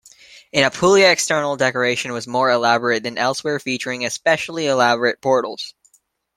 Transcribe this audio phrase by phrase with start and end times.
[0.51, 5.75] In Apulia external decoration was more elaborate than elsewhere featuring especially elaborate portals.